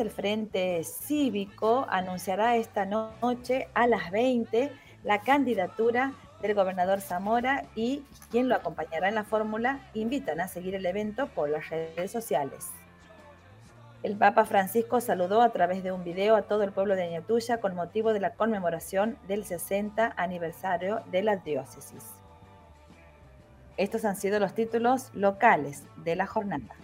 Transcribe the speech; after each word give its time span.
el 0.00 0.10
Frente 0.10 0.84
Cívico 0.84 1.84
anunciará 1.90 2.54
esta 2.54 2.84
noche 2.86 3.66
a 3.74 3.88
las 3.88 4.12
20 4.12 4.70
la 5.02 5.22
candidatura 5.22 6.12
del 6.40 6.54
gobernador 6.54 7.00
Zamora 7.00 7.64
y 7.74 8.04
quien 8.30 8.48
lo 8.48 8.54
acompañará 8.54 9.08
en 9.08 9.16
la 9.16 9.24
fórmula 9.24 9.90
invitan 9.94 10.38
a 10.38 10.46
seguir 10.46 10.76
el 10.76 10.86
evento 10.86 11.26
por 11.26 11.50
las 11.50 11.68
redes 11.68 12.12
sociales. 12.12 12.68
El 14.04 14.16
Papa 14.16 14.44
Francisco 14.44 15.00
saludó 15.00 15.42
a 15.42 15.50
través 15.50 15.82
de 15.82 15.90
un 15.90 16.04
video 16.04 16.36
a 16.36 16.42
todo 16.42 16.62
el 16.62 16.70
pueblo 16.70 16.94
de 16.94 17.10
Ñatuya 17.10 17.58
con 17.58 17.74
motivo 17.74 18.12
de 18.12 18.20
la 18.20 18.34
conmemoración 18.34 19.18
del 19.26 19.44
60 19.44 20.14
aniversario 20.16 21.02
de 21.10 21.24
la 21.24 21.38
diócesis. 21.38 22.04
Estos 23.76 24.04
han 24.04 24.14
sido 24.14 24.38
los 24.38 24.54
títulos 24.54 25.10
locales 25.12 25.82
de 25.96 26.14
la 26.14 26.28
jornada. 26.28 26.76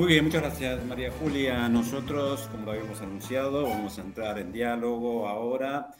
Muy 0.00 0.08
bien, 0.08 0.24
muchas 0.24 0.40
gracias 0.40 0.82
María 0.86 1.10
Julia. 1.10 1.68
Nosotros, 1.68 2.48
como 2.50 2.64
lo 2.64 2.72
habíamos 2.72 3.02
anunciado, 3.02 3.64
vamos 3.64 3.98
a 3.98 4.00
entrar 4.00 4.38
en 4.38 4.50
diálogo 4.50 5.28
ahora 5.28 5.90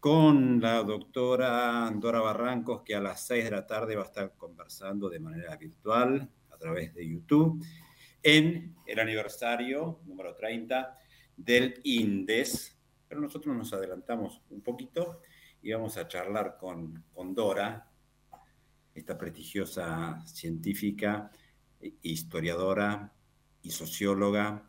con 0.00 0.62
la 0.62 0.82
doctora 0.82 1.92
Dora 1.94 2.20
Barrancos, 2.20 2.80
que 2.84 2.94
a 2.94 3.02
las 3.02 3.26
6 3.26 3.44
de 3.44 3.50
la 3.50 3.66
tarde 3.66 3.96
va 3.96 4.04
a 4.04 4.06
estar 4.06 4.32
conversando 4.38 5.10
de 5.10 5.20
manera 5.20 5.54
virtual 5.58 6.26
a 6.52 6.56
través 6.56 6.94
de 6.94 7.06
YouTube 7.06 7.62
en 8.22 8.76
el 8.86 8.98
aniversario 8.98 10.00
número 10.06 10.34
30 10.34 10.96
del 11.36 11.82
INDES. 11.84 12.78
Pero 13.06 13.20
nosotros 13.20 13.54
nos 13.54 13.74
adelantamos 13.74 14.40
un 14.48 14.62
poquito 14.62 15.20
y 15.60 15.70
vamos 15.70 15.98
a 15.98 16.08
charlar 16.08 16.56
con, 16.56 17.04
con 17.12 17.34
Dora, 17.34 17.90
esta 18.94 19.18
prestigiosa 19.18 20.24
científica, 20.24 21.30
historiadora, 22.00 23.12
y 23.64 23.70
socióloga, 23.70 24.62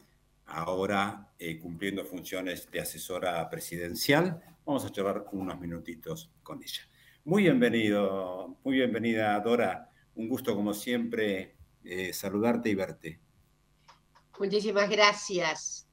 ahora 0.48 1.30
eh, 1.38 1.60
cumpliendo 1.60 2.04
funciones 2.06 2.72
de 2.72 2.80
asesora 2.80 3.48
presidencial. 3.50 4.42
Vamos 4.66 4.86
a 4.86 4.92
charlar 4.92 5.26
unos 5.34 5.60
minutitos 5.60 6.32
con 6.42 6.64
ella. 6.64 6.82
Muy 7.26 7.44
bienvenido, 7.44 8.58
muy 8.64 8.78
bienvenida 8.78 9.40
Dora. 9.42 9.92
Un 10.16 10.30
gusto 10.30 10.56
como 10.56 10.74
siempre 10.74 11.56
eh, 11.84 12.14
saludarte 12.14 12.70
y 12.70 12.76
verte. 12.76 13.20
Muchísimas 14.40 14.90
gracias. 14.90 15.88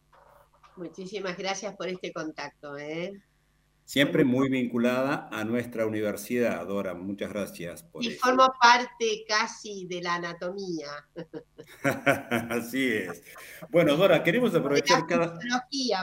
Muchísimas 0.77 1.37
gracias 1.37 1.75
por 1.77 1.89
este 1.89 2.13
contacto. 2.13 2.79
¿eh? 2.79 3.21
Siempre 3.85 4.25
muy 4.25 4.49
vinculada 4.49 5.29
a 5.31 5.45
nuestra 5.45 5.87
universidad, 5.87 6.67
Dora. 6.67 6.95
Muchas 6.95 7.31
gracias 7.31 7.83
por 7.83 8.05
Y 8.05 8.11
formo 8.13 8.53
parte 8.61 9.25
casi 9.29 9.87
de 9.87 10.01
la 10.01 10.15
anatomía. 10.15 10.89
Así 12.51 12.89
es. 12.89 13.23
Bueno, 13.71 13.97
Dora, 13.97 14.23
queremos 14.23 14.55
aprovechar 14.55 15.07
cada... 15.07 15.39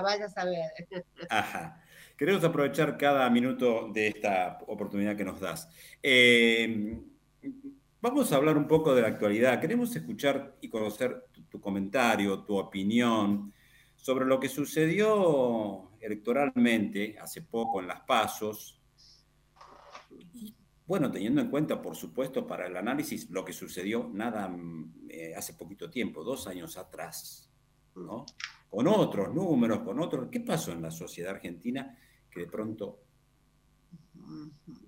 vaya 0.03 0.25
a 0.25 0.29
saber. 0.29 0.71
Ajá. 1.29 1.81
Queremos 2.15 2.43
aprovechar 2.43 2.97
cada 2.97 3.29
minuto 3.29 3.89
de 3.93 4.09
esta 4.09 4.57
oportunidad 4.67 5.15
que 5.15 5.23
nos 5.23 5.39
das. 5.39 5.69
Eh, 6.03 6.99
vamos 8.01 8.31
a 8.31 8.35
hablar 8.35 8.57
un 8.57 8.67
poco 8.67 8.93
de 8.93 9.01
la 9.01 9.07
actualidad. 9.07 9.61
Queremos 9.61 9.95
escuchar 9.95 10.57
y 10.59 10.67
conocer 10.67 11.27
tu 11.49 11.61
comentario, 11.61 12.43
tu 12.43 12.57
opinión 12.57 13.53
sobre 13.95 14.25
lo 14.25 14.39
que 14.39 14.49
sucedió 14.49 15.88
electoralmente 16.01 17.17
hace 17.19 17.41
poco 17.41 17.79
en 17.79 17.87
las 17.87 18.01
pasos. 18.01 18.81
bueno, 20.85 21.11
teniendo 21.11 21.41
en 21.41 21.49
cuenta, 21.49 21.81
por 21.81 21.95
supuesto, 21.95 22.47
para 22.47 22.65
el 22.67 22.75
análisis 22.75 23.29
lo 23.29 23.45
que 23.45 23.53
sucedió 23.53 24.09
nada 24.11 24.47
mm, 24.47 25.07
eh, 25.09 25.35
hace 25.35 25.53
poquito 25.53 25.89
tiempo, 25.89 26.23
dos 26.23 26.47
años 26.47 26.77
atrás, 26.77 27.51
¿no? 27.95 28.25
Con 28.69 28.87
otros 28.87 29.33
números, 29.33 29.79
con 29.79 29.99
otros. 29.99 30.29
¿Qué 30.31 30.39
pasó 30.39 30.71
en 30.71 30.81
la 30.81 30.91
sociedad 30.91 31.35
argentina 31.35 31.97
que 32.29 32.41
de 32.41 32.47
pronto 32.47 32.99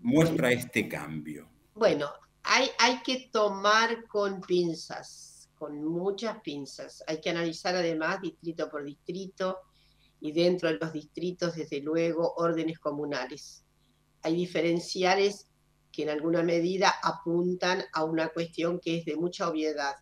muestra 0.02 0.52
este 0.52 0.88
cambio? 0.88 1.50
Bueno, 1.74 2.10
hay, 2.44 2.70
hay 2.80 3.02
que 3.02 3.30
tomar 3.32 4.08
con 4.08 4.42
pinzas, 4.42 5.50
con 5.56 5.84
muchas 5.84 6.40
pinzas. 6.42 7.04
Hay 7.08 7.20
que 7.22 7.30
analizar 7.30 7.76
además 7.76 8.22
distrito 8.22 8.70
por 8.70 8.84
distrito 8.84 9.58
y 10.22 10.32
dentro 10.32 10.70
de 10.70 10.78
los 10.78 10.94
distritos, 10.94 11.56
desde 11.56 11.82
luego, 11.82 12.36
órdenes 12.38 12.80
comunales. 12.80 13.66
Hay 14.22 14.36
diferenciales 14.36 15.48
que 15.92 16.04
en 16.04 16.10
alguna 16.10 16.44
medida 16.44 16.94
apuntan 17.04 17.84
a 17.92 18.06
una 18.06 18.30
cuestión 18.30 18.80
que 18.80 19.00
es 19.00 19.06
de 19.06 19.16
mucha 19.16 19.50
obviedad, 19.50 19.96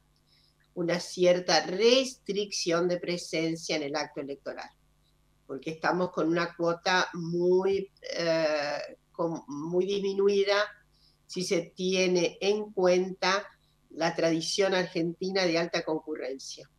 una 0.74 1.00
cierta 1.00 1.66
restricción 1.66 2.88
de 2.90 3.00
presencia 3.00 3.78
en 3.78 3.84
el 3.84 3.96
acto 3.96 4.20
electoral, 4.20 4.70
porque 5.48 5.72
estamos 5.72 6.12
con 6.12 6.28
una 6.28 6.54
cuota 6.54 7.10
muy, 7.14 7.90
eh, 8.14 8.98
muy 9.48 9.86
disminuida 9.86 10.58
si 11.26 11.44
se 11.44 11.74
tiene 11.76 12.38
en 12.42 12.72
cuenta 12.74 13.48
la 13.92 14.14
tradición 14.16 14.74
argentina 14.74 15.46
de 15.46 15.58
alta 15.58 15.84
concurrencia. 15.84 16.70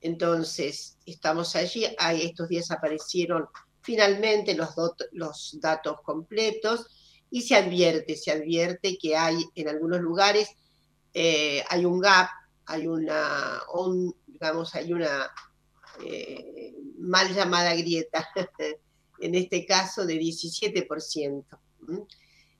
Entonces, 0.00 0.96
estamos 1.04 1.56
allí, 1.56 1.86
estos 1.98 2.48
días 2.48 2.70
aparecieron 2.70 3.46
finalmente 3.82 4.54
los, 4.54 4.70
los 5.12 5.58
datos 5.60 6.00
completos 6.02 6.86
y 7.30 7.42
se 7.42 7.56
advierte, 7.56 8.16
se 8.16 8.30
advierte 8.30 8.96
que 8.98 9.16
hay 9.16 9.44
en 9.54 9.68
algunos 9.68 10.00
lugares, 10.00 10.50
eh, 11.14 11.62
hay 11.68 11.84
un 11.84 12.00
gap, 12.00 12.28
hay 12.66 12.86
una, 12.86 13.60
digamos, 14.26 14.74
hay 14.74 14.92
una 14.92 15.30
eh, 16.04 16.74
mal 16.98 17.34
llamada 17.34 17.74
grieta, 17.74 18.28
en 19.20 19.34
este 19.34 19.66
caso 19.66 20.06
de 20.06 20.14
17%. 20.14 21.44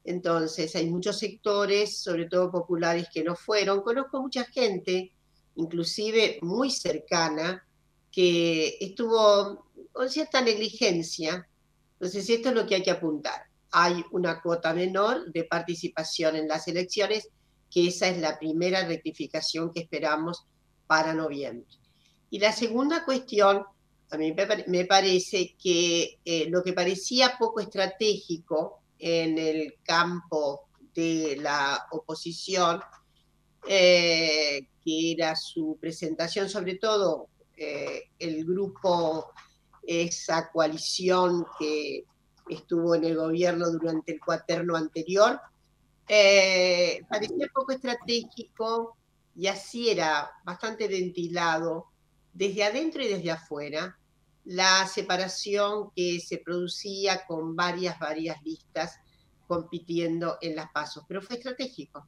Entonces, 0.04 0.74
hay 0.74 0.88
muchos 0.88 1.18
sectores, 1.18 1.98
sobre 1.98 2.26
todo 2.26 2.50
populares, 2.50 3.08
que 3.12 3.22
no 3.22 3.36
fueron. 3.36 3.82
Conozco 3.82 4.22
mucha 4.22 4.44
gente 4.44 5.12
inclusive 5.58 6.38
muy 6.40 6.70
cercana, 6.70 7.66
que 8.10 8.78
estuvo 8.80 9.66
con 9.92 10.08
cierta 10.08 10.40
negligencia. 10.40 11.48
Entonces, 11.94 12.30
esto 12.30 12.48
es 12.50 12.54
lo 12.54 12.66
que 12.66 12.76
hay 12.76 12.82
que 12.82 12.92
apuntar. 12.92 13.42
Hay 13.72 14.04
una 14.12 14.40
cuota 14.40 14.72
menor 14.72 15.30
de 15.32 15.44
participación 15.44 16.36
en 16.36 16.48
las 16.48 16.68
elecciones, 16.68 17.28
que 17.70 17.88
esa 17.88 18.08
es 18.08 18.18
la 18.18 18.38
primera 18.38 18.86
rectificación 18.86 19.72
que 19.72 19.80
esperamos 19.80 20.44
para 20.86 21.12
noviembre. 21.12 21.66
Y 22.30 22.38
la 22.38 22.52
segunda 22.52 23.04
cuestión, 23.04 23.64
a 24.10 24.16
mí 24.16 24.34
me 24.68 24.84
parece 24.84 25.56
que 25.60 26.18
eh, 26.24 26.46
lo 26.48 26.62
que 26.62 26.72
parecía 26.72 27.36
poco 27.38 27.60
estratégico 27.60 28.80
en 28.98 29.38
el 29.38 29.74
campo 29.82 30.68
de 30.94 31.36
la 31.40 31.86
oposición, 31.90 32.80
eh, 33.66 34.68
que 34.84 35.12
era 35.12 35.34
su 35.36 35.76
presentación, 35.80 36.48
sobre 36.48 36.76
todo 36.76 37.28
eh, 37.56 38.10
el 38.18 38.44
grupo, 38.44 39.32
esa 39.86 40.50
coalición 40.50 41.44
que 41.58 42.04
estuvo 42.48 42.94
en 42.94 43.04
el 43.04 43.16
gobierno 43.16 43.70
durante 43.70 44.12
el 44.12 44.20
cuaterno 44.20 44.76
anterior, 44.76 45.40
eh, 46.08 47.02
parecía 47.08 47.48
poco 47.52 47.72
estratégico 47.72 48.96
y 49.36 49.46
así 49.46 49.90
era 49.90 50.30
bastante 50.44 50.88
ventilado 50.88 51.86
desde 52.32 52.64
adentro 52.64 53.02
y 53.02 53.08
desde 53.08 53.30
afuera 53.30 53.98
la 54.44 54.86
separación 54.86 55.90
que 55.94 56.20
se 56.20 56.38
producía 56.38 57.26
con 57.26 57.54
varias, 57.54 57.98
varias 57.98 58.42
listas 58.42 58.98
compitiendo 59.46 60.38
en 60.40 60.56
las 60.56 60.70
pasos, 60.72 61.04
pero 61.06 61.20
fue 61.20 61.36
estratégico 61.36 62.06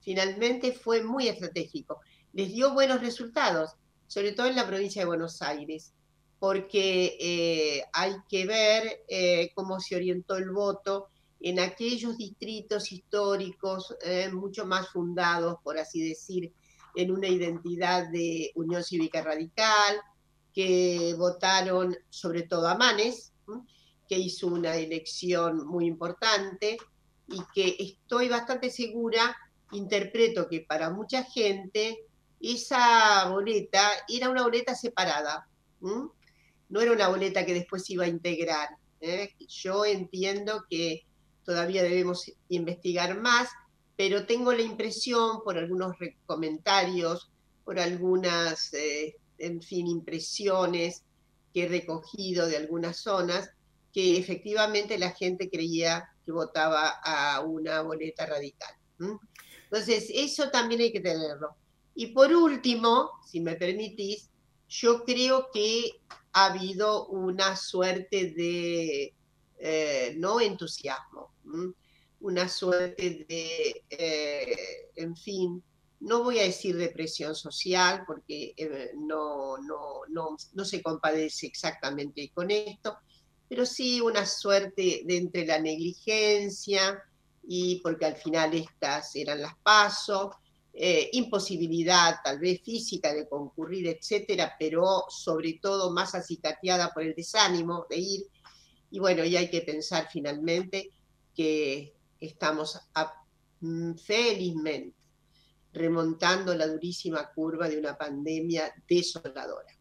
finalmente 0.00 0.72
fue 0.72 1.02
muy 1.02 1.28
estratégico. 1.28 2.00
Les 2.32 2.52
dio 2.52 2.72
buenos 2.72 3.00
resultados, 3.00 3.72
sobre 4.06 4.32
todo 4.32 4.46
en 4.46 4.56
la 4.56 4.66
provincia 4.66 5.02
de 5.02 5.06
Buenos 5.06 5.42
Aires, 5.42 5.92
porque 6.38 7.16
eh, 7.20 7.84
hay 7.92 8.14
que 8.28 8.46
ver 8.46 9.04
eh, 9.08 9.50
cómo 9.54 9.78
se 9.80 9.96
orientó 9.96 10.36
el 10.36 10.50
voto 10.50 11.08
en 11.40 11.58
aquellos 11.60 12.16
distritos 12.16 12.92
históricos 12.92 13.94
eh, 14.02 14.30
mucho 14.32 14.66
más 14.66 14.88
fundados, 14.88 15.56
por 15.62 15.78
así 15.78 16.06
decir, 16.08 16.52
en 16.96 17.10
una 17.10 17.28
identidad 17.28 18.10
de 18.10 18.52
Unión 18.54 18.82
Cívica 18.82 19.22
Radical, 19.22 20.00
que 20.52 21.14
votaron 21.16 21.96
sobre 22.08 22.42
todo 22.42 22.68
a 22.68 22.74
Manes, 22.74 23.32
que 24.08 24.18
hizo 24.18 24.48
una 24.48 24.76
elección 24.76 25.66
muy 25.66 25.86
importante 25.86 26.78
y 27.28 27.40
que 27.54 27.76
estoy 27.78 28.28
bastante 28.28 28.70
segura 28.70 29.36
interpreto 29.72 30.48
que 30.48 30.60
para 30.60 30.90
mucha 30.90 31.24
gente 31.24 32.04
esa 32.40 33.28
boleta 33.28 33.80
era 34.08 34.30
una 34.30 34.42
boleta 34.42 34.74
separada, 34.74 35.46
no 35.80 36.80
era 36.80 36.92
una 36.92 37.08
boleta 37.08 37.44
que 37.44 37.54
después 37.54 37.88
iba 37.90 38.04
a 38.04 38.08
integrar. 38.08 38.68
¿eh? 39.00 39.34
Yo 39.48 39.84
entiendo 39.84 40.64
que 40.68 41.04
todavía 41.44 41.82
debemos 41.82 42.30
investigar 42.48 43.18
más, 43.18 43.48
pero 43.96 44.24
tengo 44.24 44.52
la 44.52 44.62
impresión 44.62 45.42
por 45.44 45.58
algunos 45.58 45.96
comentarios, 46.26 47.30
por 47.64 47.78
algunas, 47.78 48.72
eh, 48.72 49.16
en 49.38 49.60
fin, 49.60 49.86
impresiones 49.86 51.02
que 51.52 51.64
he 51.64 51.68
recogido 51.68 52.46
de 52.46 52.56
algunas 52.56 52.98
zonas, 52.98 53.50
que 53.92 54.16
efectivamente 54.16 54.98
la 54.98 55.10
gente 55.10 55.50
creía 55.50 56.08
que 56.24 56.32
votaba 56.32 57.00
a 57.02 57.40
una 57.40 57.82
boleta 57.82 58.24
radical. 58.26 58.74
Entonces, 59.70 60.10
eso 60.12 60.50
también 60.50 60.80
hay 60.80 60.92
que 60.92 61.00
tenerlo. 61.00 61.54
Y 61.94 62.08
por 62.08 62.34
último, 62.34 63.10
si 63.24 63.40
me 63.40 63.54
permitís, 63.54 64.30
yo 64.68 65.04
creo 65.04 65.50
que 65.52 66.00
ha 66.32 66.46
habido 66.46 67.06
una 67.08 67.56
suerte 67.56 68.30
de 68.30 69.14
eh, 69.58 70.14
no 70.16 70.40
entusiasmo, 70.40 71.34
una 72.20 72.48
suerte 72.48 73.26
de, 73.28 73.84
eh, 73.90 74.90
en 74.96 75.16
fin, 75.16 75.62
no 76.00 76.24
voy 76.24 76.38
a 76.38 76.44
decir 76.44 76.76
depresión 76.76 77.34
social 77.34 78.04
porque 78.06 78.54
eh, 78.56 78.92
no, 78.96 79.58
no, 79.58 80.02
no, 80.08 80.36
no, 80.54 80.64
se 80.64 80.82
compadece 80.82 81.46
exactamente 81.46 82.30
con 82.32 82.50
esto, 82.50 82.96
pero 83.48 83.66
sí 83.66 84.00
una 84.00 84.24
suerte 84.24 85.02
de 85.04 85.16
entre 85.16 85.44
la 85.44 85.58
negligencia 85.58 87.02
y 87.42 87.80
porque 87.80 88.06
al 88.06 88.16
final 88.16 88.54
estas 88.54 89.14
eran 89.16 89.42
las 89.42 89.54
pasos, 89.62 90.34
eh, 90.72 91.10
imposibilidad 91.12 92.16
tal 92.22 92.38
vez 92.38 92.62
física 92.62 93.12
de 93.12 93.28
concurrir, 93.28 93.88
etcétera, 93.88 94.54
pero 94.58 95.04
sobre 95.08 95.54
todo 95.60 95.90
más 95.90 96.14
acicateada 96.14 96.92
por 96.92 97.02
el 97.02 97.14
desánimo 97.14 97.86
de 97.90 97.98
ir. 97.98 98.20
Y 98.90 98.98
bueno, 98.98 99.24
y 99.24 99.36
hay 99.36 99.50
que 99.50 99.62
pensar 99.62 100.08
finalmente 100.10 100.90
que 101.34 101.94
estamos 102.20 102.78
mm, 103.60 103.94
felizmente 103.94 104.96
remontando 105.72 106.54
la 106.54 106.66
durísima 106.66 107.30
curva 107.32 107.68
de 107.68 107.78
una 107.78 107.96
pandemia 107.96 108.72
desoladora. 108.88 109.72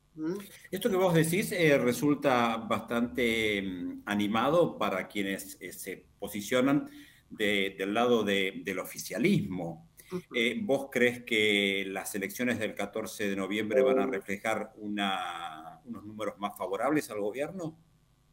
Esto 0.69 0.89
que 0.89 0.95
vos 0.97 1.13
decís 1.13 1.51
eh, 1.51 1.77
resulta 1.77 2.57
bastante 2.57 3.61
mm, 3.61 4.03
animado 4.05 4.77
para 4.77 5.07
quienes 5.07 5.57
eh, 5.59 5.71
se 5.71 6.05
posicionan 6.19 6.89
del 7.29 7.93
lado 7.93 8.23
del 8.23 8.79
oficialismo. 8.79 9.89
Eh, 10.33 10.59
¿Vos 10.61 10.87
crees 10.91 11.23
que 11.23 11.85
las 11.87 12.15
elecciones 12.15 12.57
del 12.57 12.73
14 12.73 13.29
de 13.29 13.35
noviembre 13.35 13.81
van 13.81 13.99
a 13.99 14.07
reflejar 14.07 14.73
unos 14.77 15.85
números 15.85 16.35
más 16.39 16.57
favorables 16.57 17.09
al 17.11 17.19
gobierno? 17.19 17.77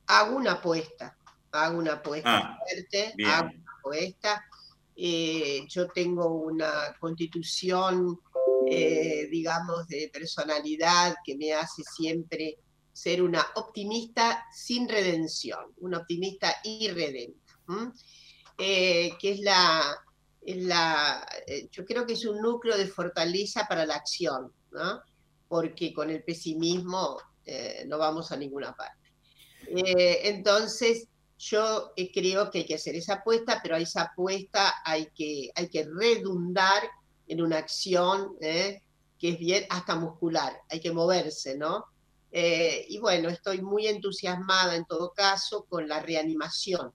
Hago 0.06 0.36
una 0.36 0.52
apuesta, 0.52 1.18
hago 1.52 1.78
una 1.78 1.94
apuesta 1.94 2.36
ah, 2.36 2.58
fuerte, 2.58 3.14
hago 3.24 3.50
una 3.50 3.72
apuesta. 3.78 4.44
Eh, 4.94 5.66
yo 5.68 5.88
tengo 5.88 6.26
una 6.26 6.96
constitución, 6.98 8.18
eh, 8.70 9.28
digamos, 9.30 9.86
de 9.88 10.08
personalidad 10.10 11.16
que 11.22 11.36
me 11.36 11.52
hace 11.52 11.82
siempre 11.82 12.58
ser 12.92 13.20
una 13.20 13.44
optimista 13.56 14.46
sin 14.50 14.88
redención, 14.88 15.74
una 15.78 15.98
optimista 15.98 16.56
irredenta, 16.64 17.52
que 18.56 19.16
es 19.20 19.40
la, 19.40 19.82
la, 20.46 21.26
eh, 21.46 21.68
yo 21.70 21.84
creo 21.84 22.06
que 22.06 22.14
es 22.14 22.24
un 22.24 22.40
núcleo 22.40 22.76
de 22.76 22.86
fortaleza 22.86 23.66
para 23.68 23.86
la 23.86 23.96
acción, 23.96 24.52
¿no? 24.72 25.02
porque 25.48 25.92
con 25.92 26.10
el 26.10 26.24
pesimismo 26.24 27.18
no 27.86 27.98
vamos 27.98 28.32
a 28.32 28.36
ninguna 28.36 28.74
parte. 28.74 29.12
entonces, 29.68 31.06
yo 31.38 31.92
eh, 31.96 32.10
creo 32.12 32.50
que 32.50 32.58
hay 32.58 32.66
que 32.66 32.74
hacer 32.74 32.94
esa 32.96 33.14
apuesta, 33.14 33.60
pero 33.62 33.76
a 33.76 33.78
esa 33.78 34.02
apuesta 34.02 34.74
hay 34.84 35.10
que, 35.14 35.50
hay 35.54 35.68
que 35.68 35.84
redundar 35.84 36.82
en 37.28 37.42
una 37.42 37.58
acción 37.58 38.36
eh, 38.40 38.82
que 39.18 39.30
es 39.30 39.38
bien 39.38 39.64
hasta 39.70 39.96
muscular, 39.96 40.56
hay 40.68 40.80
que 40.80 40.92
moverse, 40.92 41.56
¿no? 41.56 41.86
Eh, 42.30 42.86
y 42.88 42.98
bueno, 42.98 43.28
estoy 43.28 43.62
muy 43.62 43.86
entusiasmada 43.86 44.76
en 44.76 44.84
todo 44.84 45.12
caso 45.12 45.64
con 45.68 45.88
la 45.88 46.00
reanimación 46.00 46.92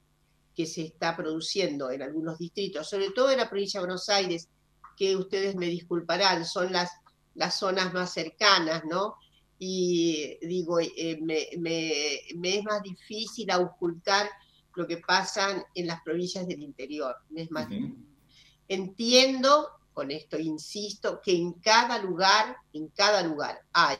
que 0.55 0.65
se 0.65 0.81
está 0.83 1.15
produciendo 1.15 1.91
en 1.91 2.01
algunos 2.01 2.37
distritos, 2.37 2.89
sobre 2.89 3.11
todo 3.11 3.31
en 3.31 3.37
la 3.37 3.49
provincia 3.49 3.79
de 3.79 3.85
Buenos 3.85 4.09
Aires, 4.09 4.49
que 4.97 5.15
ustedes 5.15 5.55
me 5.55 5.67
disculparán, 5.67 6.45
son 6.45 6.71
las, 6.71 6.91
las 7.35 7.57
zonas 7.57 7.93
más 7.93 8.13
cercanas, 8.13 8.83
¿no? 8.85 9.15
y 9.63 10.39
digo, 10.41 10.79
eh, 10.79 11.19
me, 11.21 11.49
me, 11.59 12.57
es 12.57 12.63
más 12.63 12.81
difícil 12.81 13.51
ocultar 13.51 14.27
lo 14.73 14.87
que 14.87 14.97
pasa 14.97 15.63
en 15.75 15.85
las 15.85 16.01
provincias 16.01 16.47
del 16.47 16.63
interior. 16.63 17.15
Es 17.35 17.51
más 17.51 17.67
Entiendo, 18.67 19.67
con 19.93 20.09
esto 20.09 20.39
insisto, 20.39 21.21
que 21.23 21.35
en 21.35 21.53
cada 21.53 21.99
lugar, 21.99 22.57
en 22.73 22.87
cada 22.87 23.21
lugar 23.21 23.61
hay 23.71 23.97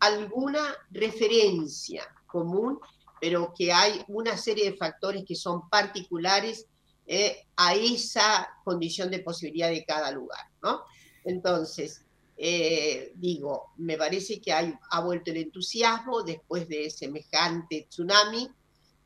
alguna 0.00 0.74
referencia 0.90 2.02
común, 2.26 2.80
pero 3.20 3.52
que 3.56 3.72
hay 3.72 4.02
una 4.08 4.36
serie 4.36 4.70
de 4.70 4.76
factores 4.76 5.24
que 5.26 5.34
son 5.34 5.68
particulares 5.68 6.66
eh, 7.06 7.46
a 7.56 7.74
esa 7.74 8.48
condición 8.64 9.10
de 9.10 9.20
posibilidad 9.20 9.70
de 9.70 9.84
cada 9.84 10.10
lugar, 10.10 10.46
¿no? 10.62 10.82
Entonces, 11.24 12.04
eh, 12.36 13.12
digo, 13.16 13.72
me 13.78 13.96
parece 13.96 14.40
que 14.40 14.52
ha 14.52 15.00
vuelto 15.00 15.30
el 15.30 15.38
entusiasmo 15.38 16.22
después 16.22 16.68
de 16.68 16.90
semejante 16.90 17.86
tsunami 17.88 18.48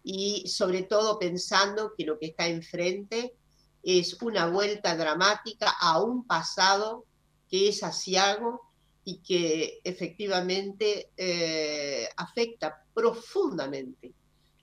y 0.03 0.47
sobre 0.49 0.83
todo 0.83 1.19
pensando 1.19 1.95
que 1.97 2.05
lo 2.05 2.19
que 2.19 2.27
está 2.27 2.47
enfrente 2.49 3.35
es 3.83 4.21
una 4.23 4.47
vuelta 4.47 4.97
dramática 4.97 5.75
a 5.81 6.03
un 6.03 6.27
pasado 6.27 7.07
que 7.49 7.69
es 7.69 7.83
asiago 7.83 8.72
y 9.05 9.19
que 9.19 9.81
efectivamente 9.83 11.11
eh, 11.17 12.09
afecta 12.17 12.85
profundamente 12.95 14.13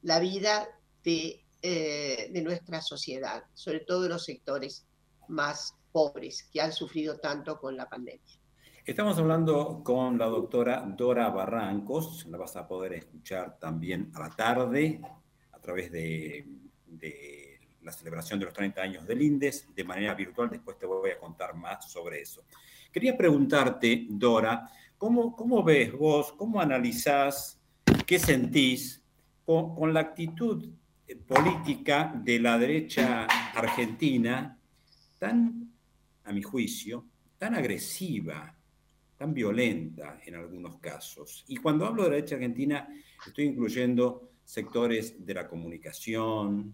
la 0.03 0.19
vida 0.19 0.67
de, 1.03 1.43
eh, 1.61 2.29
de 2.31 2.41
nuestra 2.41 2.81
sociedad, 2.81 3.43
sobre 3.53 3.81
todo 3.81 4.07
los 4.07 4.23
sectores 4.23 4.85
más 5.27 5.75
pobres 5.91 6.43
que 6.51 6.61
han 6.61 6.71
sufrido 6.71 7.17
tanto 7.17 7.59
con 7.59 7.75
la 7.75 7.89
pandemia. 7.89 8.39
Estamos 8.85 9.19
hablando 9.19 9.83
con 9.83 10.17
la 10.17 10.25
doctora 10.25 10.81
Dora 10.97 11.29
Barrancos, 11.29 12.25
la 12.25 12.37
vas 12.37 12.55
a 12.55 12.67
poder 12.67 12.93
escuchar 12.93 13.59
también 13.59 14.11
a 14.15 14.21
la 14.21 14.29
tarde 14.31 14.99
a 15.51 15.59
través 15.59 15.91
de, 15.91 16.43
la 17.83 17.91
celebración 17.91 18.39
de 18.39 18.45
los 18.45 18.53
30 18.53 18.81
años 18.81 19.05
del 19.05 19.21
INDES 19.21 19.67
de 19.75 19.83
manera 19.83 20.15
virtual. 20.15 20.49
Después 20.49 20.77
te 20.79 20.87
voy 20.87 21.11
a 21.11 21.19
contar 21.19 21.53
más 21.53 21.91
sobre 21.91 22.21
eso. 22.21 22.43
Quería 22.91 23.17
preguntarte, 23.17 24.07
Dora, 24.09 24.69
¿cómo, 24.97 25.35
cómo 25.35 25.63
ves 25.63 25.91
vos, 25.91 26.33
cómo 26.33 26.59
analizás, 26.59 27.59
qué 28.05 28.19
sentís 28.19 29.03
con, 29.45 29.75
con 29.75 29.93
la 29.93 30.01
actitud 30.01 30.69
política 31.27 32.13
de 32.23 32.39
la 32.39 32.57
derecha 32.57 33.25
argentina 33.55 34.57
tan, 35.17 35.71
a 36.23 36.31
mi 36.31 36.41
juicio, 36.41 37.05
tan 37.37 37.55
agresiva, 37.55 38.55
tan 39.17 39.33
violenta 39.33 40.19
en 40.25 40.35
algunos 40.35 40.77
casos. 40.77 41.43
Y 41.47 41.57
cuando 41.57 41.85
hablo 41.85 42.03
de 42.03 42.09
la 42.09 42.15
derecha 42.15 42.35
argentina, 42.35 42.87
estoy 43.25 43.45
incluyendo 43.45 44.31
sectores 44.43 45.25
de 45.25 45.33
la 45.33 45.47
comunicación 45.47 46.73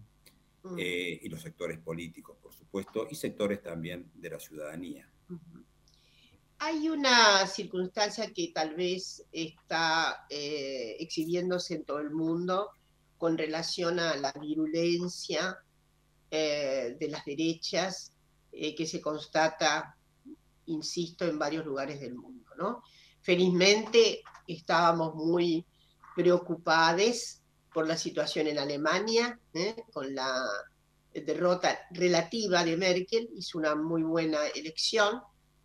mm. 0.62 0.76
eh, 0.78 1.20
y 1.22 1.28
los 1.28 1.42
sectores 1.42 1.78
políticos, 1.78 2.36
por 2.40 2.52
supuesto, 2.52 3.06
y 3.10 3.14
sectores 3.14 3.62
también 3.62 4.10
de 4.14 4.30
la 4.30 4.38
ciudadanía. 4.38 5.08
Hay 6.58 6.88
una 6.88 7.46
circunstancia 7.46 8.32
que 8.32 8.52
tal 8.54 8.74
vez 8.74 9.24
está 9.30 10.26
eh, 10.30 10.96
exhibiéndose 10.98 11.74
en 11.74 11.84
todo 11.84 11.98
el 11.98 12.10
mundo 12.10 12.70
con 13.18 13.36
relación 13.36 14.00
a 14.00 14.16
la 14.16 14.32
virulencia 14.32 15.58
eh, 16.30 16.96
de 16.98 17.08
las 17.08 17.24
derechas 17.24 18.12
que 18.50 18.86
se 18.86 19.02
constata 19.02 19.96
insisto, 20.66 21.24
en 21.24 21.38
varios 21.38 21.64
lugares 21.64 22.00
del 22.00 22.14
mundo. 22.14 22.50
¿no? 22.56 22.82
Felizmente 23.20 24.22
estábamos 24.46 25.14
muy 25.14 25.64
preocupados 26.14 27.40
por 27.72 27.86
la 27.86 27.96
situación 27.96 28.46
en 28.46 28.58
Alemania, 28.58 29.38
¿eh? 29.52 29.76
con 29.92 30.14
la 30.14 30.46
derrota 31.12 31.78
relativa 31.90 32.64
de 32.64 32.76
Merkel, 32.76 33.28
hizo 33.34 33.58
una 33.58 33.74
muy 33.74 34.02
buena 34.02 34.46
elección, 34.48 35.20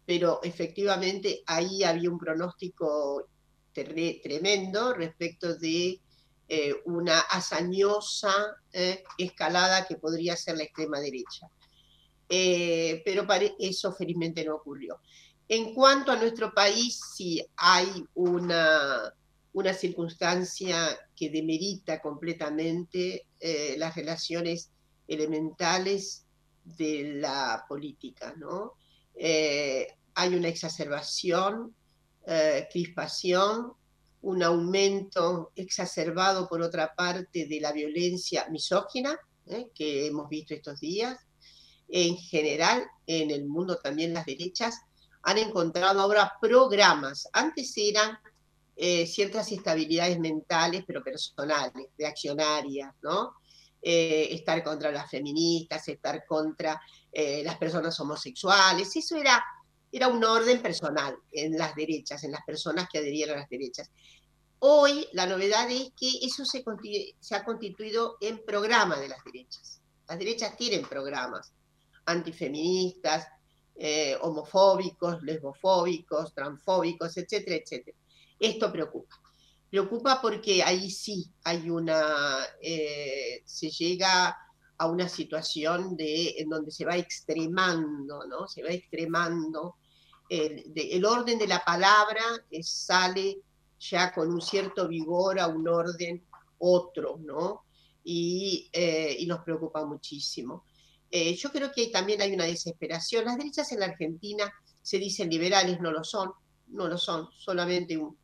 pero 0.05 0.39
efectivamente 0.43 1.43
ahí 1.46 1.84
había 1.84 2.10
un 2.10 2.17
pronóstico 2.17 3.27
tremendo 3.74 4.93
respecto 4.93 5.55
de 5.55 6.00
eh, 6.48 6.74
una 6.86 7.20
hazañosa 7.20 8.34
¿eh? 8.74 9.03
escalada 9.17 9.88
que 9.88 9.96
podría 9.96 10.36
ser 10.36 10.58
la 10.58 10.63
extrema 10.63 11.00
derecha. 11.00 11.48
Eh, 12.27 13.01
pero 13.05 13.25
eso 13.60 13.93
felizmente 13.93 14.43
no 14.43 14.55
ocurrió. 14.55 15.00
En 15.48 15.74
cuanto 15.74 16.12
a 16.12 16.17
nuestro 16.17 16.53
país, 16.53 17.00
sí 17.15 17.46
hay 17.58 18.05
una, 18.15 19.13
una 19.53 19.74
circunstancia 19.74 20.98
que 21.15 21.29
demerita 21.29 22.01
completamente 22.01 23.25
las 23.77 23.96
relaciones 23.96 24.72
elementales 25.08 26.25
de 26.63 27.15
la 27.15 27.65
política, 27.67 28.34
¿no? 28.38 28.75
Eh, 29.15 29.88
hay 30.15 30.36
una 30.36 30.48
exacerbación 30.48 31.75
eh, 32.25 32.68
crispación, 32.72 33.74
un 34.22 34.44
aumento 34.44 35.51
exacerbado, 35.56 36.48
por 36.48 36.62
otra 36.62 36.94
parte, 36.94 37.48
de 37.48 37.60
la 37.60 37.72
violencia 37.72 38.48
misógina 38.50 39.18
¿eh? 39.48 39.70
que 39.74 40.08
hemos 40.08 40.30
visto 40.30 40.53
estos 40.53 40.80
días. 40.80 41.18
En 41.88 42.15
general, 42.18 42.86
en 43.08 43.32
el 43.32 43.46
mundo 43.46 43.77
también 43.77 44.13
las 44.13 44.25
derechas 44.25 44.80
han 45.24 45.38
encontrado 45.38 46.00
ahora 46.00 46.34
programas. 46.39 47.27
Antes 47.34 47.74
eran 47.75 48.18
ciertas 49.06 49.51
estabilidades 49.51 50.18
mentales, 50.18 50.84
pero 50.88 51.03
personales, 51.03 51.88
reaccionarias, 52.00 52.91
¿no? 53.03 53.36
Eh, 53.83 54.27
estar 54.31 54.63
contra 54.63 54.91
las 54.91 55.09
feministas, 55.09 55.88
estar 55.88 56.23
contra 56.25 56.79
las 57.13 57.57
personas 57.57 58.00
homosexuales. 58.00 58.95
Eso 58.95 59.17
era 59.17 59.43
era 59.91 60.07
un 60.07 60.23
orden 60.23 60.61
personal 60.61 61.17
en 61.31 61.57
las 61.57 61.75
derechas, 61.75 62.23
en 62.23 62.31
las 62.31 62.43
personas 62.45 62.88
que 62.89 63.00
adherieron 63.00 63.35
a 63.35 63.41
las 63.41 63.50
derechas. 63.50 63.91
Hoy 64.59 65.07
la 65.11 65.25
novedad 65.25 65.69
es 65.69 65.91
que 66.00 66.09
eso 66.21 66.45
se, 66.45 66.63
se 67.19 67.35
ha 67.35 67.43
constituido 67.43 68.17
en 68.21 68.43
programa 68.45 68.97
de 68.97 69.09
las 69.09 69.23
derechas. 69.23 69.81
Las 70.07 70.19
derechas 70.19 70.55
tienen 70.55 70.83
programas 70.83 71.51
antifeministas, 72.05 73.27
eh, 73.75 74.17
homofóbicos, 74.21 75.21
lesbofóbicos, 75.23 76.33
transfóbicos, 76.33 77.17
etcétera, 77.17 77.57
etcétera. 77.57 77.97
Esto 78.39 78.71
preocupa. 78.71 79.20
Preocupa 79.71 80.21
porque 80.21 80.61
ahí 80.61 80.91
sí 80.91 81.33
hay 81.43 81.71
una, 81.71 82.45
eh, 82.61 83.41
se 83.45 83.71
llega 83.71 84.37
a 84.77 84.87
una 84.87 85.09
situación 85.09 85.97
de, 85.97 86.35
en 86.37 86.49
donde 86.49 86.69
se 86.69 86.85
va 86.85 86.97
extremando, 86.97 88.27
¿no? 88.27 88.47
Se 88.47 88.61
va 88.61 88.69
extremando 88.69 89.77
el, 90.31 91.05
orden 91.05 91.37
de 91.37 91.47
la 91.47 91.63
palabra 91.63 92.21
sale 92.61 93.41
ya 93.79 94.13
con 94.13 94.31
un 94.31 94.41
cierto 94.41 94.87
vigor 94.87 95.39
a 95.39 95.47
un 95.47 95.67
orden 95.67 96.23
otro, 96.59 97.19
¿no? 97.19 97.65
Y, 98.03 98.69
eh, 98.71 99.17
nos 99.27 99.43
preocupa 99.43 99.85
muchísimo. 99.85 100.65
Eh, 101.09 101.35
yo 101.35 101.51
creo 101.51 101.71
que 101.73 101.87
también 101.87 102.21
hay 102.21 102.33
una 102.33 102.45
desesperación. 102.45 103.25
Las 103.25 103.37
derechas 103.37 103.71
en 103.73 103.81
la 103.81 103.87
Argentina 103.87 104.51
se 104.81 104.99
dicen 104.99 105.29
liberales, 105.29 105.81
no 105.81 105.91
lo 105.91 106.03
son, 106.03 106.31
no 106.67 106.87
lo 106.87 106.97
son, 106.97 107.27
solamente 107.37 107.97
un, 107.97 108.17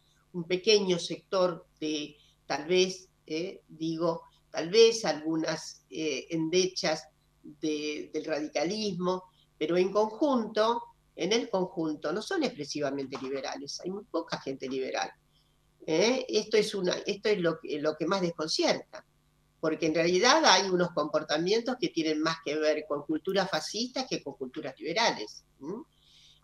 pequeño 0.46 1.00
sector 1.00 1.66
de, 1.80 2.18
tal 2.46 2.66
vez, 2.68 3.10
eh, 3.26 3.62
digo, 3.68 4.24
tal 4.52 4.70
vez 4.70 5.06
algunas 5.06 5.86
endechas 5.90 7.08
del 7.42 8.26
radicalismo, 8.26 9.24
pero 9.58 9.78
en 9.78 9.92
conjunto 9.92 10.82
en 11.18 11.34
el 11.34 11.50
conjunto 11.50 12.14
no 12.14 12.22
son 12.22 12.44
expresivamente 12.44 13.18
liberales, 13.22 13.82
hay 13.84 13.90
muy 13.90 14.04
poca 14.06 14.40
gente 14.40 14.70
liberal. 14.70 15.12
¿eh? 15.86 16.26
Esto 16.30 16.58
es, 16.58 16.74
una, 16.76 16.94
esto 17.06 17.30
es 17.30 17.40
lo, 17.40 17.60
lo, 17.64 17.98
que 17.98 18.06
más 18.06 18.22
desconcierta, 18.22 19.04
porque 19.60 19.88
en 19.88 19.96
realidad 19.96 20.46
hay 20.46 20.70
unos 20.70 20.92
comportamientos 20.92 21.76
que 21.82 21.90
tienen 21.90 22.22
más 22.22 22.38
que 22.46 22.56
ver 22.56 22.86
con 22.88 23.02
culturas 23.02 23.50
fascistas 23.50 24.06
que 24.08 24.24
con 24.24 24.36
culturas 24.36 24.76
liberales. 24.80 25.44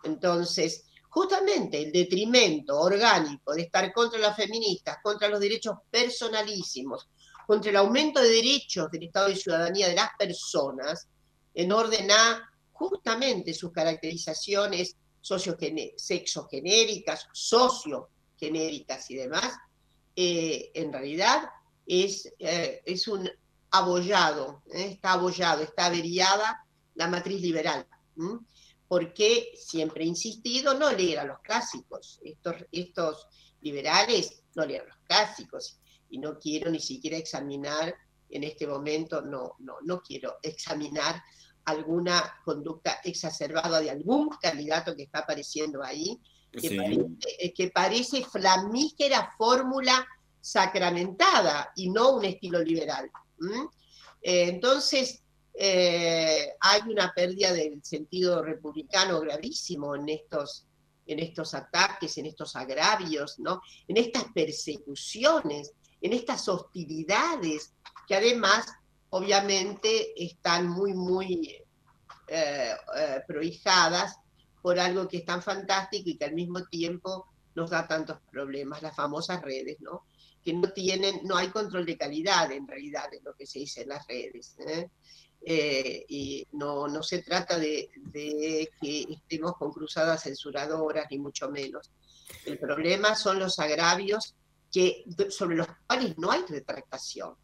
Entonces, 0.02 0.86
justamente 1.14 1.80
el 1.80 1.92
detrimento 1.92 2.76
orgánico 2.76 3.54
de 3.54 3.62
estar 3.62 3.92
contra 3.92 4.18
las 4.18 4.34
feministas, 4.34 4.98
contra 5.00 5.28
los 5.28 5.38
derechos 5.38 5.76
personalísimos, 5.88 7.08
contra 7.46 7.70
el 7.70 7.76
aumento 7.76 8.20
de 8.20 8.30
derechos 8.30 8.90
del 8.90 9.04
Estado 9.04 9.28
de 9.28 9.36
Ciudadanía 9.36 9.88
de 9.88 9.94
las 9.94 10.10
personas, 10.18 11.06
en 11.54 11.70
orden 11.70 12.10
a 12.10 12.50
justamente 12.72 13.54
sus 13.54 13.70
caracterizaciones 13.70 14.96
sexogenéricas, 15.20 17.28
sociogenéricas 17.32 19.08
y 19.08 19.14
demás, 19.14 19.54
eh, 20.16 20.72
en 20.74 20.92
realidad 20.92 21.44
es, 21.86 22.28
eh, 22.40 22.82
es 22.84 23.06
un 23.06 23.30
abollado, 23.70 24.64
¿eh? 24.72 24.94
está 24.94 25.12
abollado, 25.12 25.62
está 25.62 25.86
averiada 25.86 26.66
la 26.96 27.06
matriz 27.06 27.40
liberal. 27.40 27.86
Porque 28.88 29.52
siempre 29.56 30.04
he 30.04 30.06
insistido, 30.06 30.74
no 30.74 30.92
leer 30.92 31.24
los 31.26 31.40
clásicos. 31.40 32.20
Estos, 32.22 32.56
estos 32.70 33.28
liberales 33.60 34.42
no 34.54 34.64
leer 34.64 34.86
los 34.86 34.96
clásicos 35.04 35.78
y 36.10 36.18
no 36.18 36.38
quiero 36.38 36.70
ni 36.70 36.80
siquiera 36.80 37.16
examinar 37.16 37.94
en 38.30 38.44
este 38.44 38.66
momento, 38.66 39.22
no, 39.22 39.54
no, 39.60 39.76
no 39.82 40.02
quiero 40.02 40.38
examinar 40.42 41.22
alguna 41.64 42.40
conducta 42.44 43.00
exacerbada 43.04 43.80
de 43.80 43.90
algún 43.90 44.28
candidato 44.40 44.94
que 44.94 45.04
está 45.04 45.20
apareciendo 45.20 45.82
ahí, 45.82 46.20
que, 46.52 46.76
parece, 46.76 47.06
eh, 47.38 47.52
que 47.52 47.70
parece 47.70 48.24
flamígera 48.24 49.34
fórmula 49.36 50.06
sacramentada 50.40 51.72
y 51.74 51.90
no 51.90 52.16
un 52.16 52.24
estilo 52.26 52.60
liberal. 52.62 53.10
Eh, 54.22 54.48
entonces, 54.48 55.23
eh, 55.56 56.54
hay 56.60 56.80
una 56.90 57.12
pérdida 57.14 57.52
del 57.52 57.82
sentido 57.84 58.42
republicano 58.42 59.20
gravísimo 59.20 59.94
en 59.94 60.08
estos, 60.08 60.66
en 61.06 61.20
estos 61.20 61.54
ataques, 61.54 62.18
en 62.18 62.26
estos 62.26 62.56
agravios, 62.56 63.38
¿no? 63.38 63.62
en 63.86 63.96
estas 63.96 64.24
persecuciones, 64.34 65.72
en 66.00 66.12
estas 66.12 66.48
hostilidades 66.48 67.72
que 68.06 68.16
además 68.16 68.66
obviamente 69.10 70.12
están 70.22 70.68
muy, 70.68 70.92
muy 70.92 71.56
eh, 72.26 72.72
eh, 72.96 73.22
prohijadas 73.26 74.18
por 74.60 74.78
algo 74.80 75.06
que 75.06 75.18
es 75.18 75.24
tan 75.24 75.42
fantástico 75.42 76.10
y 76.10 76.16
que 76.16 76.24
al 76.24 76.34
mismo 76.34 76.64
tiempo 76.64 77.26
nos 77.54 77.70
da 77.70 77.86
tantos 77.86 78.18
problemas, 78.30 78.82
las 78.82 78.96
famosas 78.96 79.40
redes, 79.42 79.80
¿no? 79.80 80.04
Que 80.44 80.52
no 80.52 80.70
tienen, 80.72 81.20
no 81.24 81.36
hay 81.36 81.48
control 81.48 81.86
de 81.86 81.96
calidad 81.96 82.52
en 82.52 82.66
realidad 82.66 83.12
en 83.12 83.24
lo 83.24 83.34
que 83.34 83.46
se 83.46 83.60
dice 83.60 83.82
en 83.82 83.88
las 83.88 84.06
redes. 84.06 84.56
¿eh? 84.66 84.88
y 86.08 86.46
no, 86.52 86.88
no 86.88 87.02
se 87.02 87.22
trata 87.22 87.58
de, 87.58 87.90
de, 87.96 88.70
que 88.80 89.02
estemos 89.10 89.56
con 89.58 89.72
cruzadas 89.72 90.22
censuradoras, 90.22 91.06
ni 91.10 91.18
mucho 91.18 91.50
menos. 91.50 91.90
El 92.46 92.58
problema 92.58 93.14
son 93.14 93.38
los 93.38 93.58
agravios 93.58 94.34
que, 94.72 95.04
sobre 95.28 95.56
los 95.56 95.68
cuales 95.86 96.16
no 96.18 96.30
hay 96.30 96.42
retractación. 96.48 97.34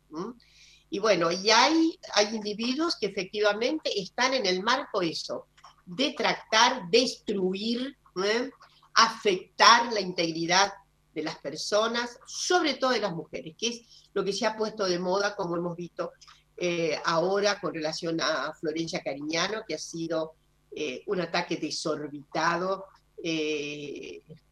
Y 0.91 0.99
bueno, 0.99 1.31
y 1.31 1.51
hay, 1.51 1.99
hay 2.15 2.35
individuos 2.35 2.97
que 3.01 3.07
efectivamente 3.07 4.01
están 4.01 4.35
en 4.35 4.47
el 4.47 4.63
marco 4.63 5.03
eso, 5.03 5.47
de 5.87 6.13
tratar, 6.13 6.89
destruir, 6.91 7.97
¿eh? 8.25 8.51
afectar 8.95 9.93
la 9.93 10.01
integridad 10.01 10.73
de 11.21 11.25
las 11.27 11.39
personas, 11.39 12.19
sobre 12.27 12.75
todo 12.75 12.91
de 12.91 13.01
las 13.01 13.13
mujeres, 13.13 13.55
que 13.59 13.69
es 13.69 14.09
lo 14.15 14.25
que 14.25 14.33
se 14.33 14.47
ha 14.47 14.57
puesto 14.57 14.87
de 14.87 14.99
moda, 14.99 15.37
como 15.37 15.57
hemos 15.57 15.77
visto 15.77 16.13
eh, 16.57 16.99
ahora 17.05 17.61
con 17.61 17.75
relación 17.75 18.21
a 18.21 18.53
Florencia 18.55 19.03
Cariñano, 19.03 19.63
que 19.67 19.75
ha 19.75 19.79
sido 19.79 20.33
eh, 20.75 21.03
un 21.07 21.21
ataque 21.21 21.57
desorbitado, 21.57 22.87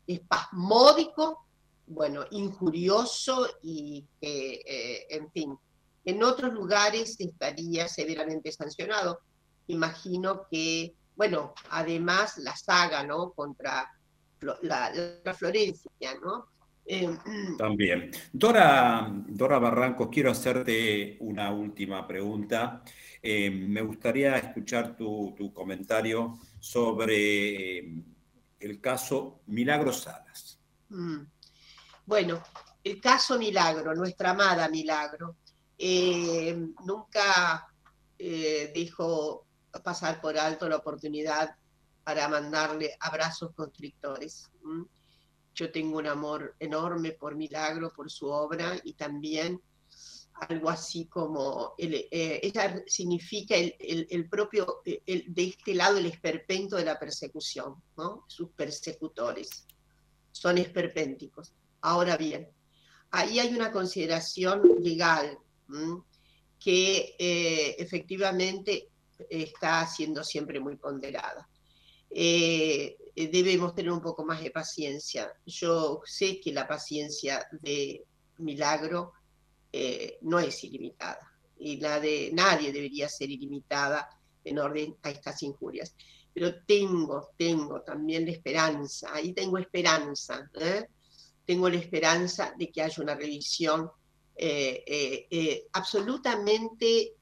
espasmódico, 0.06 1.46
bueno, 1.86 2.26
injurioso 2.32 3.48
y 3.62 4.04
que, 4.20 5.06
en 5.08 5.30
fin, 5.32 5.58
en 6.04 6.22
otros 6.22 6.52
lugares 6.52 7.16
estaría 7.18 7.88
severamente 7.88 8.52
sancionado. 8.52 9.20
Imagino 9.66 10.46
que, 10.50 10.94
bueno, 11.16 11.54
además 11.70 12.38
la 12.38 12.56
saga, 12.56 13.04
¿no? 13.04 13.32
Contra 13.32 13.90
la, 14.62 15.34
Florencia, 15.34 16.14
¿no? 16.22 16.46
Eh, 16.90 17.18
También. 17.58 18.10
Dora, 18.32 19.06
Dora 19.10 19.58
Barrancos, 19.58 20.08
quiero 20.10 20.30
hacerte 20.30 21.18
una 21.20 21.52
última 21.52 22.06
pregunta. 22.06 22.82
Eh, 23.22 23.50
me 23.50 23.82
gustaría 23.82 24.38
escuchar 24.38 24.96
tu, 24.96 25.52
comentario 25.52 26.38
sobre 26.58 27.78
eh, 27.78 27.94
el 28.60 28.80
caso 28.80 29.42
Milagro 29.48 29.92
Salas. 29.92 30.58
Mm. 30.88 31.24
Bueno, 32.06 32.42
el 32.82 33.00
caso 33.02 33.38
Milagro, 33.38 33.94
nuestra 33.94 34.30
amada 34.30 34.66
Milagro, 34.70 35.36
nunca 36.86 37.68
eh, 38.18 38.72
dijo 38.74 39.44
pasar 39.84 40.22
por 40.22 40.38
alto 40.38 40.66
la 40.70 40.76
oportunidad 40.76 41.54
para 42.02 42.26
mandarle 42.28 42.96
abrazos 42.98 43.52
constrictores. 43.54 44.50
Yo 45.58 45.72
tengo 45.72 45.98
un 45.98 46.06
amor 46.06 46.54
enorme 46.60 47.10
por 47.12 47.34
Milagro, 47.34 47.92
por 47.92 48.08
su 48.12 48.28
obra 48.28 48.80
y 48.84 48.92
también 48.92 49.60
algo 50.48 50.70
así 50.70 51.06
como, 51.06 51.74
el, 51.76 51.94
eh, 52.12 52.38
ella 52.44 52.80
significa 52.86 53.56
el, 53.56 54.28
propio, 54.28 54.82
de 54.84 55.34
este 55.36 55.74
lado 55.74 55.98
el 55.98 56.06
esperpento 56.06 56.76
de 56.76 56.84
la 56.84 56.96
persecución, 56.96 57.74
¿no? 57.96 58.24
sus 58.28 58.50
persecutores, 58.50 59.66
son 60.30 60.58
esperpénticos. 60.58 61.52
Ahora 61.80 62.16
bien, 62.16 62.48
ahí 63.10 63.40
hay 63.40 63.52
una 63.52 63.72
consideración 63.72 64.62
legal 64.78 65.40
que 66.60 67.16
eh, 67.18 67.74
efectivamente 67.80 68.90
está 69.28 69.84
siendo 69.88 70.22
siempre 70.22 70.60
muy 70.60 70.76
ponderada. 70.76 71.48
Eh, 72.10 72.96
eh, 73.20 73.26
debemos 73.26 73.74
tener 73.74 73.90
un 73.90 74.00
poco 74.00 74.24
más 74.24 74.40
de 74.40 74.52
paciencia. 74.52 75.32
Yo 75.44 76.02
sé 76.04 76.38
que 76.38 76.52
la 76.52 76.68
paciencia 76.68 77.44
de 77.50 78.04
Milagro 78.36 79.12
eh, 79.72 80.18
no 80.20 80.38
es 80.38 80.62
ilimitada 80.62 81.28
y 81.58 81.80
la 81.80 81.98
de 81.98 82.30
nadie 82.32 82.70
debería 82.70 83.08
ser 83.08 83.28
ilimitada 83.28 84.08
en 84.44 84.60
orden 84.60 84.96
a 85.02 85.10
estas 85.10 85.42
injurias. 85.42 85.96
Pero 86.32 86.62
tengo, 86.64 87.30
tengo 87.36 87.82
también 87.82 88.24
la 88.24 88.30
esperanza, 88.30 89.12
ahí 89.12 89.32
tengo 89.32 89.58
esperanza, 89.58 90.48
¿eh? 90.54 90.86
tengo 91.44 91.68
la 91.68 91.78
esperanza 91.78 92.54
de 92.56 92.70
que 92.70 92.82
haya 92.82 93.02
una 93.02 93.16
revisión 93.16 93.90
absolutamente, 95.72 97.14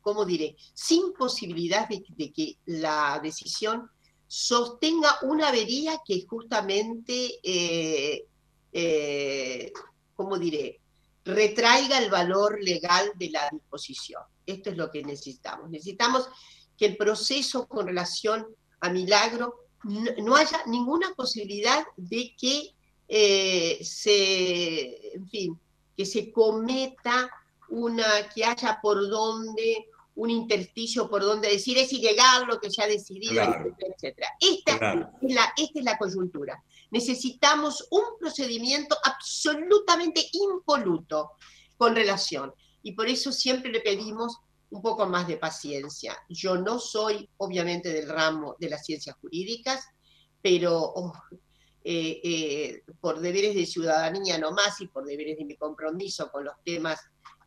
¿cómo 0.00 0.24
diré?, 0.24 0.56
sin 0.74 1.12
posibilidad 1.12 1.88
de 1.88 2.32
que 2.32 2.58
la 2.64 3.20
decisión 3.22 3.88
sostenga 4.28 5.18
una 5.22 5.48
avería 5.48 6.00
que 6.04 6.26
justamente, 6.26 7.40
eh, 7.42 8.26
eh, 8.72 9.72
¿cómo 10.14 10.38
diré?, 10.38 10.80
retraiga 11.24 11.98
el 11.98 12.10
valor 12.10 12.62
legal 12.62 13.10
de 13.16 13.30
la 13.30 13.48
disposición. 13.50 14.22
Esto 14.46 14.70
es 14.70 14.76
lo 14.76 14.90
que 14.90 15.02
necesitamos. 15.02 15.68
Necesitamos 15.68 16.28
que 16.76 16.86
el 16.86 16.96
proceso 16.96 17.66
con 17.66 17.86
relación 17.86 18.46
a 18.80 18.90
Milagro 18.90 19.66
no, 19.84 20.36
haya 20.36 20.62
ninguna 20.66 21.12
posibilidad 21.14 21.84
de 21.96 22.34
que 22.38 22.74
eh, 23.08 23.78
se, 23.82 25.14
en 25.14 25.28
fin, 25.28 25.60
que 25.96 26.06
se 26.06 26.30
cometa 26.32 27.30
una, 27.70 28.28
que 28.34 28.44
haya 28.44 28.78
por 28.80 29.08
donde 29.08 29.86
un 30.18 30.30
intersticio 30.30 31.08
por 31.08 31.22
donde 31.22 31.48
decir 31.48 31.78
es 31.78 31.92
ilegal 31.92 32.44
lo 32.48 32.58
que 32.58 32.70
se 32.70 32.82
ha 32.82 32.88
decidido, 32.88 33.40
etcétera, 33.78 34.28
Esta, 34.40 35.12
es 35.22 35.32
la, 35.34 35.52
esta 35.56 35.78
es 35.78 35.84
la 35.84 35.96
coyuntura. 35.96 36.62
Necesitamos 36.90 37.86
un 37.90 38.18
procedimiento 38.18 38.96
absolutamente 39.04 40.28
impoluto 40.32 41.32
con 41.76 41.94
relación. 41.94 42.52
Y 42.82 42.92
por 42.92 43.06
eso 43.06 43.30
siempre 43.30 43.70
le 43.70 43.80
pedimos 43.80 44.38
un 44.70 44.82
poco 44.82 45.06
más 45.06 45.28
de 45.28 45.36
paciencia. 45.36 46.18
Yo 46.28 46.56
no 46.56 46.80
soy, 46.80 47.28
obviamente, 47.36 47.92
del 47.92 48.08
ramo 48.08 48.56
de 48.58 48.70
las 48.70 48.84
ciencias 48.84 49.16
jurídicas, 49.20 49.86
pero 50.42 50.80
oh, 50.80 51.12
eh, 51.84 52.20
eh, 52.24 52.82
por 53.00 53.20
deberes 53.20 53.54
de 53.54 53.66
ciudadanía 53.66 54.36
nomás 54.36 54.80
y 54.80 54.88
por 54.88 55.04
deberes 55.04 55.38
de 55.38 55.44
mi 55.44 55.56
compromiso 55.56 56.28
con 56.32 56.44
los 56.44 56.54
temas 56.64 56.98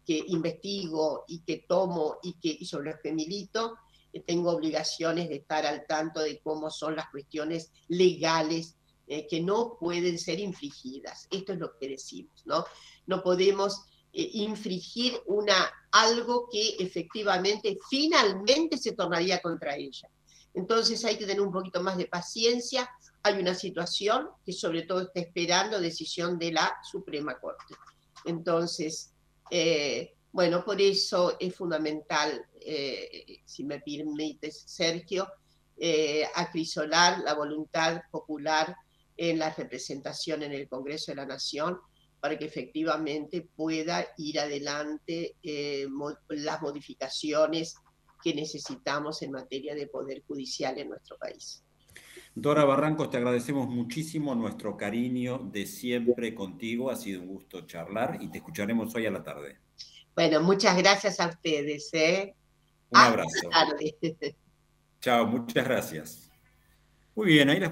que 0.05 0.23
investigo 0.27 1.25
y 1.27 1.39
que 1.39 1.65
tomo 1.67 2.17
y, 2.23 2.33
que, 2.33 2.65
sobre 2.65 2.91
los 2.91 2.99
que 3.01 3.13
milito, 3.13 3.77
eh, 4.13 4.21
tengo 4.21 4.51
obligaciones 4.51 5.29
de 5.29 5.35
estar 5.35 5.65
al 5.65 5.85
tanto 5.87 6.19
de 6.21 6.39
cómo 6.39 6.69
son 6.69 6.95
las 6.95 7.09
cuestiones 7.09 7.71
legales 7.87 8.75
eh, 9.07 9.27
que 9.27 9.41
no 9.41 9.77
pueden 9.79 10.17
ser 10.17 10.39
infringidas. 10.39 11.27
Esto 11.31 11.53
es 11.53 11.59
lo 11.59 11.77
que 11.77 11.89
decimos, 11.89 12.41
¿no? 12.45 12.65
No 13.07 13.21
podemos 13.21 13.85
eh, 14.13 14.29
infringir 14.33 15.21
una, 15.25 15.71
algo 15.91 16.47
que 16.51 16.75
efectivamente 16.79 17.77
finalmente 17.89 18.77
se 18.77 18.93
tornaría 18.93 19.41
contra 19.41 19.75
ella. 19.75 20.09
Entonces 20.53 21.03
hay 21.05 21.17
que 21.17 21.25
tener 21.25 21.41
un 21.41 21.51
poquito 21.51 21.81
más 21.81 21.97
de 21.97 22.07
paciencia. 22.07 22.89
Hay 23.23 23.39
una 23.39 23.55
situación 23.55 24.29
que 24.45 24.53
sobre 24.53 24.83
todo 24.83 25.01
está 25.01 25.21
esperando 25.21 25.79
decisión 25.79 26.37
de 26.37 26.51
la 26.51 26.77
Suprema 26.89 27.39
Corte. 27.39 27.75
Entonces, 28.25 29.13
eh, 29.51 30.15
bueno, 30.31 30.63
por 30.63 30.81
eso 30.81 31.35
es 31.37 31.53
fundamental, 31.53 32.45
eh, 32.61 33.41
si 33.43 33.65
me 33.65 33.81
permites, 33.81 34.63
Sergio, 34.65 35.27
eh, 35.77 36.23
acrisolar 36.35 37.19
la 37.19 37.33
voluntad 37.33 38.01
popular 38.09 38.73
en 39.17 39.39
la 39.39 39.53
representación 39.53 40.43
en 40.43 40.53
el 40.53 40.69
Congreso 40.69 41.11
de 41.11 41.17
la 41.17 41.25
Nación 41.25 41.79
para 42.21 42.37
que 42.37 42.45
efectivamente 42.45 43.49
pueda 43.55 44.07
ir 44.17 44.39
adelante 44.39 45.35
las 46.29 46.61
modificaciones 46.61 47.75
que 48.23 48.33
necesitamos 48.33 49.21
en 49.23 49.31
materia 49.31 49.75
de 49.75 49.87
poder 49.87 50.23
judicial 50.25 50.77
en 50.77 50.89
nuestro 50.89 51.17
país. 51.17 51.63
Dora 52.33 52.63
Barrancos, 52.63 53.09
te 53.09 53.17
agradecemos 53.17 53.67
muchísimo 53.67 54.33
nuestro 54.35 54.77
cariño 54.77 55.39
de 55.51 55.65
siempre 55.65 56.33
contigo. 56.33 56.89
Ha 56.89 56.95
sido 56.95 57.21
un 57.21 57.27
gusto 57.27 57.61
charlar 57.67 58.19
y 58.21 58.29
te 58.29 58.37
escucharemos 58.37 58.95
hoy 58.95 59.05
a 59.05 59.11
la 59.11 59.21
tarde. 59.21 59.57
Bueno, 60.15 60.41
muchas 60.41 60.77
gracias 60.77 61.19
a 61.19 61.27
ustedes. 61.27 61.89
¿eh? 61.93 62.33
Un 62.89 62.99
abrazo. 62.99 63.49
Chao, 65.01 65.25
muchas 65.27 65.65
gracias. 65.65 66.31
Muy 67.15 67.27
bien, 67.27 67.49
ahí 67.49 67.59
la 67.59 67.69